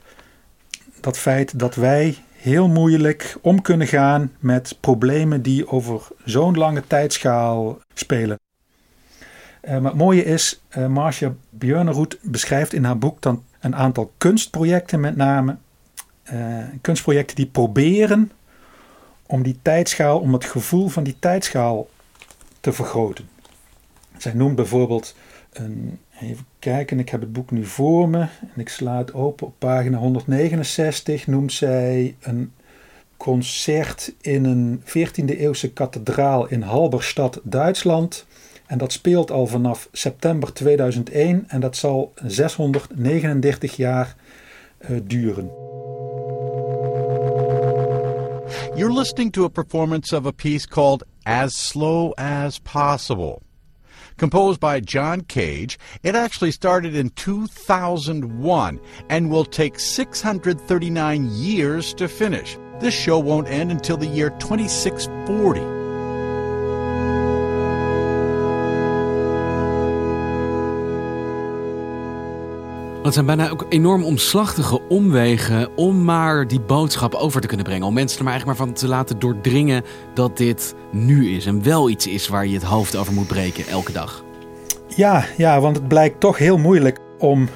dat 0.99 1.17
feit 1.17 1.59
dat 1.59 1.75
wij 1.75 2.17
heel 2.37 2.67
moeilijk 2.67 3.37
om 3.41 3.61
kunnen 3.61 3.87
gaan 3.87 4.31
met 4.39 4.77
problemen 4.79 5.41
die 5.41 5.67
over 5.67 6.07
zo'n 6.25 6.57
lange 6.57 6.87
tijdschaal 6.87 7.79
spelen. 7.93 8.39
Uh, 9.61 9.71
maar 9.71 9.91
het 9.91 9.99
mooie 9.99 10.23
is, 10.23 10.61
uh, 10.77 10.87
Marcia 10.87 11.33
Björnerud 11.49 12.17
beschrijft 12.21 12.73
in 12.73 12.83
haar 12.83 12.97
boek 12.97 13.21
dan 13.21 13.43
een 13.59 13.75
aantal 13.75 14.11
kunstprojecten 14.17 14.99
met 14.99 15.15
name. 15.15 15.57
Uh, 16.33 16.63
kunstprojecten 16.81 17.35
die 17.35 17.45
proberen 17.45 18.31
om 19.25 19.43
die 19.43 19.59
tijdschaal, 19.61 20.19
om 20.19 20.33
het 20.33 20.45
gevoel 20.45 20.87
van 20.87 21.03
die 21.03 21.15
tijdschaal 21.19 21.87
te 22.59 22.73
vergroten. 22.73 23.29
Zij 24.17 24.33
noemt 24.33 24.55
bijvoorbeeld 24.55 25.15
een, 25.51 25.99
even 26.21 26.45
kijken, 26.59 26.99
ik 26.99 27.09
heb 27.09 27.21
het 27.21 27.33
boek 27.33 27.51
nu 27.51 27.65
voor 27.65 28.09
me 28.09 28.19
en 28.19 28.59
ik 28.59 28.69
sla 28.69 28.97
het 28.97 29.13
open 29.13 29.47
op 29.47 29.53
pagina 29.57 29.97
169, 29.97 31.27
noemt 31.27 31.53
zij 31.53 32.15
een 32.21 32.51
concert 33.17 34.13
in 34.21 34.45
een 34.45 34.81
14e 34.81 35.37
eeuwse 35.37 35.71
kathedraal 35.71 36.47
in 36.47 36.61
Halberstad, 36.61 37.39
Duitsland. 37.43 38.25
En 38.65 38.77
dat 38.77 38.91
speelt 38.91 39.31
al 39.31 39.47
vanaf 39.47 39.89
september 39.91 40.53
2001 40.53 41.45
en 41.47 41.59
dat 41.59 41.77
zal 41.77 42.13
639 42.25 43.75
jaar 43.75 44.15
uh, 44.89 44.99
duren. 45.03 45.51
You're 48.75 48.93
listening 48.93 49.31
to 49.31 49.43
a 49.43 49.49
performance 49.49 50.15
of 50.15 50.25
a 50.25 50.31
piece 50.31 50.67
called 50.67 51.05
As 51.23 51.67
Slow 51.67 52.13
as 52.13 52.59
Possible. 52.59 53.46
Composed 54.17 54.59
by 54.59 54.79
John 54.79 55.21
Cage, 55.21 55.77
it 56.01 56.15
actually 56.15 56.51
started 56.51 56.95
in 56.95 57.11
2001 57.11 58.79
and 59.09 59.29
will 59.29 59.45
take 59.45 59.79
639 59.79 61.29
years 61.31 61.93
to 61.93 62.07
finish. 62.07 62.57
This 62.79 62.95
show 62.95 63.19
won't 63.19 63.47
end 63.47 63.71
until 63.71 63.97
the 63.97 64.07
year 64.07 64.31
2640. 64.31 65.76
Het 73.07 73.15
zijn 73.15 73.37
bijna 73.37 73.49
ook 73.49 73.65
enorm 73.69 74.03
omslachtige 74.03 74.81
omwegen 74.87 75.77
om 75.77 76.03
maar 76.03 76.47
die 76.47 76.59
boodschap 76.59 77.13
over 77.13 77.41
te 77.41 77.47
kunnen 77.47 77.65
brengen. 77.65 77.87
Om 77.87 77.93
mensen 77.93 78.17
er 78.17 78.23
maar 78.23 78.33
eigenlijk 78.33 78.59
maar 78.59 78.67
van 78.67 78.77
te 78.77 78.87
laten 78.87 79.19
doordringen 79.19 79.83
dat 80.13 80.37
dit 80.37 80.75
nu 80.91 81.35
is 81.35 81.45
en 81.45 81.63
wel 81.63 81.89
iets 81.89 82.07
is 82.07 82.27
waar 82.27 82.47
je 82.47 82.53
het 82.53 82.63
hoofd 82.63 82.95
over 82.95 83.13
moet 83.13 83.27
breken 83.27 83.67
elke 83.67 83.91
dag. 83.91 84.23
Ja, 84.95 85.25
ja, 85.37 85.59
want 85.59 85.75
het 85.75 85.87
blijkt 85.87 86.19
toch 86.19 86.37
heel 86.37 86.57
moeilijk 86.57 86.99
om 87.17 87.49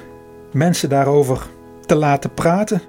mensen 0.51 0.89
daarover 0.89 1.48
te 1.86 1.96
laten 1.96 2.34
praten. 2.34 2.81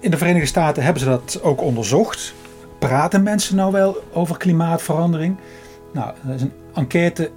In 0.00 0.10
de 0.10 0.16
Verenigde 0.16 0.46
Staten 0.46 0.82
hebben 0.82 1.02
ze 1.02 1.08
dat 1.08 1.40
ook 1.42 1.62
onderzocht. 1.62 2.34
Praten 2.78 3.22
mensen 3.22 3.56
nou 3.56 3.72
wel 3.72 4.02
over 4.12 4.36
klimaatverandering? 4.36 5.36
Nou, 5.92 6.12
er 6.28 6.34
is 6.34 6.42
een 6.42 6.52
enquête 6.74 7.30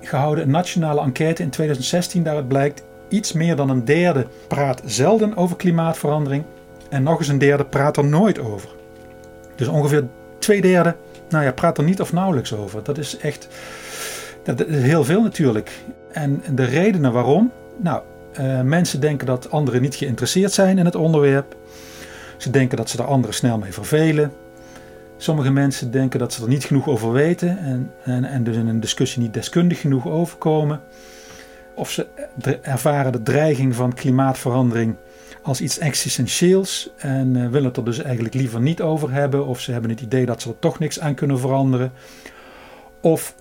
gehouden, 0.00 0.44
een 0.44 0.50
nationale 0.50 1.00
enquête 1.00 1.42
in 1.42 1.50
2016. 1.50 2.22
Daaruit 2.22 2.48
blijkt 2.48 2.84
iets 3.08 3.32
meer 3.32 3.56
dan 3.56 3.70
een 3.70 3.84
derde 3.84 4.26
praat 4.48 4.82
zelden 4.84 5.36
over 5.36 5.56
klimaatverandering. 5.56 6.44
En 6.88 7.02
nog 7.02 7.18
eens 7.18 7.28
een 7.28 7.38
derde 7.38 7.64
praat 7.64 7.96
er 7.96 8.04
nooit 8.04 8.38
over. 8.38 8.68
Dus 9.54 9.68
ongeveer 9.68 10.04
twee 10.38 10.60
derde 10.60 10.96
nou 11.28 11.44
ja, 11.44 11.52
praat 11.52 11.78
er 11.78 11.84
niet 11.84 12.00
of 12.00 12.12
nauwelijks 12.12 12.54
over. 12.54 12.82
Dat 12.82 12.98
is 12.98 13.16
echt 13.16 13.48
dat 14.42 14.66
is 14.66 14.82
heel 14.82 15.04
veel 15.04 15.22
natuurlijk. 15.22 15.70
En 16.12 16.42
de 16.54 16.64
redenen 16.64 17.12
waarom? 17.12 17.52
Nou, 17.76 18.02
uh, 18.40 18.60
mensen 18.60 19.00
denken 19.00 19.26
dat 19.26 19.50
anderen 19.50 19.82
niet 19.82 19.94
geïnteresseerd 19.94 20.52
zijn 20.52 20.78
in 20.78 20.84
het 20.84 20.94
onderwerp. 20.94 21.56
Ze 22.36 22.50
denken 22.50 22.76
dat 22.76 22.90
ze 22.90 22.98
er 22.98 23.04
anderen 23.04 23.34
snel 23.34 23.58
mee 23.58 23.72
vervelen. 23.72 24.32
Sommige 25.16 25.50
mensen 25.50 25.90
denken 25.90 26.18
dat 26.18 26.32
ze 26.32 26.42
er 26.42 26.48
niet 26.48 26.64
genoeg 26.64 26.88
over 26.88 27.12
weten 27.12 27.58
en, 27.58 27.90
en, 28.02 28.24
en 28.24 28.44
dus 28.44 28.56
in 28.56 28.68
een 28.68 28.80
discussie 28.80 29.22
niet 29.22 29.34
deskundig 29.34 29.80
genoeg 29.80 30.06
overkomen. 30.06 30.80
Of 31.76 31.90
ze 31.90 32.06
ervaren 32.62 33.12
de 33.12 33.22
dreiging 33.22 33.74
van 33.74 33.94
klimaatverandering 33.94 34.96
als 35.42 35.60
iets 35.60 35.78
existentieels 35.78 36.90
en 36.96 37.34
uh, 37.34 37.48
willen 37.48 37.68
het 37.68 37.76
er 37.76 37.84
dus 37.84 37.98
eigenlijk 37.98 38.34
liever 38.34 38.60
niet 38.60 38.80
over 38.80 39.12
hebben. 39.12 39.46
Of 39.46 39.60
ze 39.60 39.72
hebben 39.72 39.90
het 39.90 40.00
idee 40.00 40.26
dat 40.26 40.42
ze 40.42 40.48
er 40.48 40.58
toch 40.58 40.78
niks 40.78 41.00
aan 41.00 41.14
kunnen 41.14 41.38
veranderen. 41.38 41.92
Of 43.02 43.34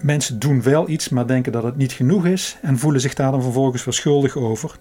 mensen 0.00 0.38
doen 0.38 0.62
wel 0.62 0.88
iets, 0.88 1.08
maar 1.08 1.26
denken 1.26 1.52
dat 1.52 1.62
het 1.62 1.76
niet 1.76 1.92
genoeg 1.92 2.26
is 2.26 2.56
en 2.62 2.78
voelen 2.78 3.00
zich 3.00 3.14
daar 3.14 3.30
dan 3.30 3.42
vervolgens 3.42 3.84
weer 3.84 3.94
schuldig 3.94 4.36
over. 4.36 4.76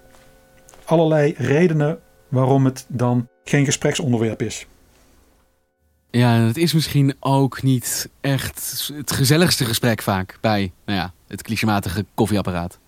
Allerlei 0.85 1.33
redenen 1.37 1.99
waarom 2.27 2.65
het 2.65 2.85
dan 2.87 3.27
geen 3.43 3.65
gespreksonderwerp 3.65 4.41
is. 4.41 4.67
Ja, 6.11 6.33
het 6.33 6.57
is 6.57 6.73
misschien 6.73 7.15
ook 7.19 7.61
niet 7.61 8.09
echt 8.21 8.89
het 8.93 9.11
gezelligste 9.11 9.65
gesprek 9.65 10.01
vaak 10.01 10.37
bij 10.41 10.71
nou 10.85 10.99
ja, 10.99 11.13
het 11.27 11.41
clichématige 11.41 12.05
koffieapparaat. 12.13 12.79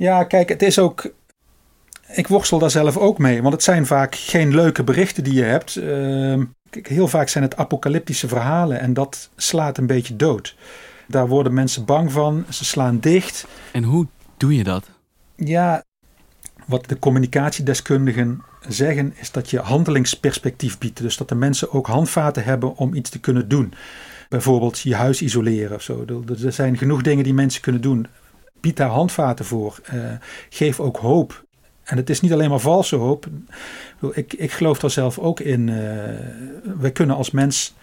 Ja, 0.00 0.24
kijk, 0.24 0.48
het 0.48 0.62
is 0.62 0.78
ook. 0.78 1.12
Ik 2.12 2.28
worstel 2.28 2.58
daar 2.58 2.70
zelf 2.70 2.96
ook 2.96 3.18
mee, 3.18 3.42
want 3.42 3.54
het 3.54 3.62
zijn 3.62 3.86
vaak 3.86 4.14
geen 4.14 4.54
leuke 4.54 4.84
berichten 4.84 5.24
die 5.24 5.34
je 5.34 5.42
hebt. 5.42 5.76
Uh, 5.76 6.42
heel 6.70 7.08
vaak 7.08 7.28
zijn 7.28 7.44
het 7.44 7.56
apocalyptische 7.56 8.28
verhalen 8.28 8.80
en 8.80 8.94
dat 8.94 9.30
slaat 9.36 9.78
een 9.78 9.86
beetje 9.86 10.16
dood. 10.16 10.56
Daar 11.08 11.28
worden 11.28 11.54
mensen 11.54 11.84
bang 11.84 12.12
van, 12.12 12.44
ze 12.48 12.64
slaan 12.64 13.00
dicht. 13.00 13.46
En 13.72 13.82
hoe 13.82 14.06
doe 14.36 14.56
je 14.56 14.64
dat? 14.64 14.90
Ja, 15.34 15.84
wat 16.66 16.88
de 16.88 16.98
communicatiedeskundigen 16.98 18.42
zeggen 18.68 19.12
is 19.16 19.30
dat 19.30 19.50
je 19.50 19.58
handelingsperspectief 19.58 20.78
biedt. 20.78 21.00
Dus 21.00 21.16
dat 21.16 21.28
de 21.28 21.34
mensen 21.34 21.72
ook 21.72 21.86
handvaten 21.86 22.44
hebben 22.44 22.76
om 22.76 22.94
iets 22.94 23.10
te 23.10 23.20
kunnen 23.20 23.48
doen. 23.48 23.74
Bijvoorbeeld 24.28 24.80
je 24.80 24.94
huis 24.94 25.22
isoleren 25.22 25.76
of 25.76 25.82
zo. 25.82 26.04
Er 26.44 26.52
zijn 26.52 26.78
genoeg 26.78 27.02
dingen 27.02 27.24
die 27.24 27.34
mensen 27.34 27.62
kunnen 27.62 27.80
doen. 27.80 28.06
Bied 28.60 28.76
daar 28.76 28.88
handvaten 28.88 29.44
voor. 29.44 29.80
Uh, 29.94 30.10
geef 30.48 30.80
ook 30.80 30.96
hoop. 30.96 31.44
En 31.82 31.96
het 31.96 32.10
is 32.10 32.20
niet 32.20 32.32
alleen 32.32 32.50
maar 32.50 32.60
valse 32.60 32.96
hoop. 32.96 33.26
Ik, 34.12 34.32
ik 34.32 34.50
geloof 34.50 34.78
daar 34.78 34.90
zelf 34.90 35.18
ook 35.18 35.40
in. 35.40 35.68
Uh, 35.68 35.76
wij 36.78 36.90
kunnen 36.92 37.16
als 37.16 37.30
mens 37.30 37.74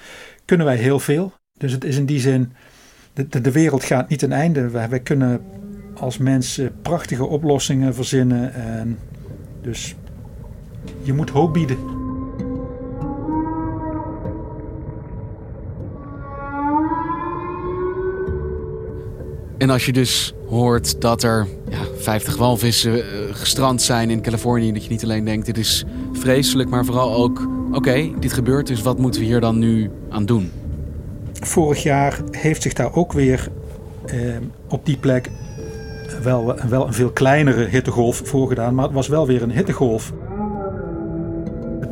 kunnen 0.46 0.66
wij 0.66 0.76
heel 0.76 1.00
veel. 1.00 1.34
Dus 1.58 1.72
het 1.72 1.84
is 1.84 1.98
in 1.98 2.06
die 2.06 2.20
zin, 2.20 2.54
de, 3.14 3.42
de, 3.42 3.52
wereld 3.52 3.84
gaat 3.84 4.10
niet 4.10 4.20
ten 4.20 4.32
einde. 4.32 4.70
Wij, 4.70 4.90
wij 4.90 5.00
kunnen 5.00 5.42
als 5.94 6.18
mens 6.18 6.62
prachtige 6.82 7.26
oplossingen 7.26 7.96
verzinnen. 7.96 8.54
En 8.54 9.00
dus 9.62 9.96
je 11.02 11.14
moet 11.14 11.30
hoop 11.30 11.54
bieden. 11.54 11.97
En 19.58 19.70
als 19.70 19.86
je 19.86 19.94
dus 19.94 20.34
hoort 20.50 21.02
dat 21.02 21.24
er 21.24 21.48
ja, 21.70 21.80
50 21.98 22.38
walvissen 22.38 22.98
uh, 22.98 23.04
gestrand 23.32 23.82
zijn 23.82 24.10
in 24.10 24.22
Californië, 24.22 24.72
dat 24.72 24.84
je 24.84 24.90
niet 24.90 25.04
alleen 25.04 25.26
denkt: 25.26 25.46
dit 25.46 25.58
is 25.58 25.86
vreselijk, 26.14 26.70
maar 26.70 26.86
vooral 26.86 27.16
ook: 27.16 27.48
oké, 27.72 28.10
dit 28.20 28.34
gebeurt, 28.34 28.68
dus 28.68 28.82
wat 28.82 28.98
moeten 28.98 29.22
we 29.22 29.28
hier 29.28 29.40
dan 29.40 29.60
nu 29.60 29.92
aan 30.10 30.26
doen? 30.26 30.52
Vorig 31.34 31.84
jaar 31.84 32.20
heeft 32.32 32.62
zich 32.62 32.74
daar 32.74 32.94
ook 32.94 33.14
weer 33.14 33.48
eh, 34.06 34.18
op 34.68 34.86
die 34.86 34.98
plek 34.98 35.30
wel, 36.24 36.56
wel 36.70 36.88
een 36.88 36.94
veel 36.94 37.12
kleinere 37.12 37.66
hittegolf 37.66 38.22
voorgedaan, 38.24 38.76
maar 38.76 38.86
het 38.86 38.94
was 38.94 39.08
wel 39.08 39.28
weer 39.28 39.42
een 39.42 39.52
hittegolf 39.52 40.14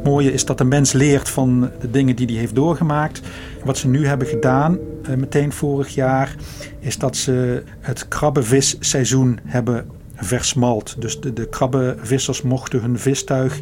mooie 0.05 0.33
is 0.33 0.45
dat 0.45 0.57
de 0.57 0.63
mens 0.63 0.91
leert 0.91 1.29
van 1.29 1.71
de 1.79 1.91
dingen 1.91 2.15
die 2.15 2.25
hij 2.25 2.35
heeft 2.35 2.55
doorgemaakt. 2.55 3.21
Wat 3.63 3.77
ze 3.77 3.87
nu 3.87 4.07
hebben 4.07 4.27
gedaan, 4.27 4.77
eh, 5.03 5.15
meteen 5.15 5.51
vorig 5.51 5.93
jaar, 5.93 6.35
is 6.79 6.97
dat 6.97 7.15
ze 7.15 7.63
het 7.79 8.07
krabbenvisseizoen 8.07 9.39
hebben 9.43 9.85
versmalt. 10.15 10.95
Dus 10.99 11.19
de, 11.19 11.33
de 11.33 11.49
krabbenvissers 11.49 12.41
mochten 12.41 12.81
hun 12.81 12.99
vistuig 12.99 13.59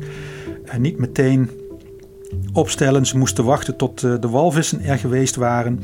eh, 0.66 0.78
niet 0.78 0.98
meteen 0.98 1.50
opstellen. 2.54 3.06
Ze 3.06 3.18
moesten 3.18 3.44
wachten 3.44 3.76
tot 3.76 4.04
eh, 4.04 4.14
de 4.20 4.30
walvissen 4.30 4.82
er 4.82 4.98
geweest 4.98 5.36
waren. 5.36 5.84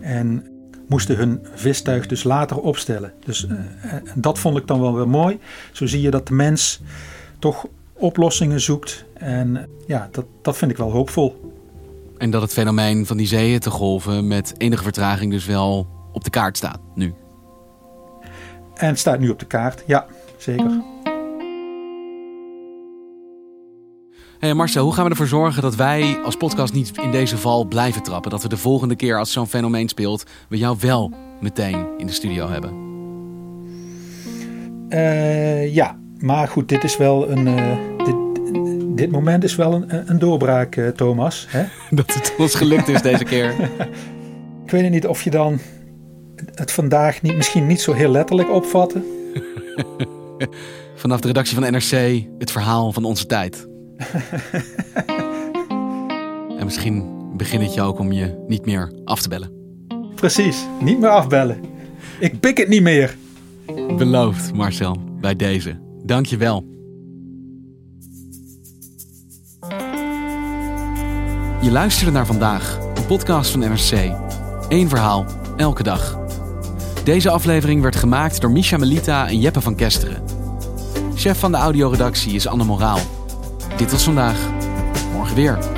En 0.00 0.46
moesten 0.88 1.16
hun 1.16 1.40
vistuig 1.54 2.06
dus 2.06 2.22
later 2.22 2.60
opstellen. 2.60 3.12
Dus 3.24 3.46
dat 4.14 4.38
vond 4.38 4.56
ik 4.56 4.66
dan 4.66 4.80
wel 4.80 4.94
weer 4.94 5.08
mooi. 5.08 5.38
Zo 5.72 5.86
zie 5.86 6.00
je 6.00 6.10
dat 6.10 6.26
de 6.26 6.34
mens 6.34 6.80
toch 7.38 7.66
oplossingen 7.98 8.60
zoekt. 8.60 9.04
En 9.12 9.68
ja, 9.86 10.08
dat, 10.12 10.24
dat 10.42 10.56
vind 10.56 10.70
ik 10.70 10.76
wel 10.76 10.90
hoopvol. 10.90 11.52
En 12.18 12.30
dat 12.30 12.42
het 12.42 12.52
fenomeen 12.52 13.06
van 13.06 13.16
die 13.16 13.26
zeeën 13.26 13.60
te 13.60 13.70
golven 13.70 14.26
met 14.26 14.54
enige 14.56 14.82
vertraging 14.82 15.32
dus 15.32 15.46
wel 15.46 15.86
op 16.12 16.24
de 16.24 16.30
kaart 16.30 16.56
staat 16.56 16.80
nu. 16.94 17.14
En 18.74 18.88
het 18.88 18.98
staat 18.98 19.18
nu 19.18 19.28
op 19.28 19.38
de 19.38 19.46
kaart, 19.46 19.82
ja, 19.86 20.06
zeker. 20.36 20.82
Hey 24.38 24.54
Marcel, 24.54 24.84
hoe 24.84 24.94
gaan 24.94 25.04
we 25.04 25.10
ervoor 25.10 25.26
zorgen 25.26 25.62
dat 25.62 25.74
wij 25.74 26.18
als 26.24 26.36
podcast 26.36 26.72
niet 26.72 26.98
in 26.98 27.10
deze 27.10 27.38
val 27.38 27.64
blijven 27.64 28.02
trappen? 28.02 28.30
Dat 28.30 28.42
we 28.42 28.48
de 28.48 28.56
volgende 28.56 28.96
keer 28.96 29.18
als 29.18 29.32
zo'n 29.32 29.46
fenomeen 29.46 29.88
speelt, 29.88 30.24
we 30.48 30.58
jou 30.58 30.76
wel 30.80 31.12
meteen 31.40 31.86
in 31.96 32.06
de 32.06 32.12
studio 32.12 32.48
hebben? 32.48 32.86
Uh, 34.88 35.74
ja, 35.74 35.98
maar 36.18 36.48
goed, 36.48 36.68
dit 36.68 36.84
is 36.84 36.96
wel 36.96 37.30
een. 37.30 37.46
Uh, 37.46 37.76
dit, 38.04 38.16
dit, 38.96 39.10
moment 39.10 39.44
is 39.44 39.56
wel 39.56 39.74
een, 39.74 40.10
een 40.10 40.18
doorbraak, 40.18 40.76
uh, 40.76 40.88
Thomas. 40.88 41.46
Hè? 41.48 41.64
Dat 41.96 42.14
het 42.14 42.34
ons 42.38 42.54
gelukt 42.54 42.88
is 42.88 43.02
deze 43.02 43.24
keer. 43.24 43.54
Ik 44.64 44.70
weet 44.70 44.90
niet 44.90 45.06
of 45.06 45.22
je 45.22 45.30
dan 45.30 45.58
het 46.54 46.72
vandaag 46.72 47.22
niet, 47.22 47.36
misschien 47.36 47.66
niet 47.66 47.80
zo 47.80 47.92
heel 47.92 48.10
letterlijk 48.10 48.50
opvatten. 48.50 49.04
Vanaf 50.94 51.20
de 51.20 51.26
redactie 51.26 51.58
van 51.58 51.72
NRC, 51.72 52.24
het 52.38 52.50
verhaal 52.50 52.92
van 52.92 53.04
onze 53.04 53.26
tijd. 53.26 53.68
en 56.58 56.64
misschien 56.64 57.04
begin 57.36 57.60
het 57.60 57.74
je 57.74 57.80
ook 57.80 57.98
om 57.98 58.12
je 58.12 58.44
niet 58.48 58.66
meer 58.66 58.92
af 59.04 59.22
te 59.22 59.28
bellen. 59.28 59.50
Precies, 60.14 60.66
niet 60.80 61.00
meer 61.00 61.10
afbellen. 61.10 61.60
Ik 62.20 62.40
pik 62.40 62.56
het 62.58 62.68
niet 62.68 62.82
meer. 62.82 63.16
Beloofd, 63.96 64.52
Marcel, 64.52 64.96
bij 65.20 65.36
deze. 65.36 65.87
Dank 66.04 66.26
je 66.26 66.36
wel. 66.36 66.76
Je 71.60 71.70
luisterde 71.70 72.12
naar 72.12 72.26
vandaag, 72.26 72.78
een 72.94 73.06
podcast 73.06 73.50
van 73.50 73.60
NRC. 73.60 74.14
Eén 74.68 74.88
verhaal, 74.88 75.26
elke 75.56 75.82
dag. 75.82 76.18
Deze 77.04 77.30
aflevering 77.30 77.82
werd 77.82 77.96
gemaakt 77.96 78.40
door 78.40 78.50
Misha 78.50 78.76
Melita 78.76 79.28
en 79.28 79.40
Jeppe 79.40 79.60
van 79.60 79.74
Kesteren. 79.74 80.22
Chef 81.14 81.38
van 81.38 81.50
de 81.50 81.58
audioredactie 81.58 82.34
is 82.34 82.46
Anne 82.46 82.64
Moraal. 82.64 82.98
Dit 83.76 83.90
was 83.90 84.04
vandaag. 84.04 84.38
Morgen 85.12 85.36
weer. 85.36 85.77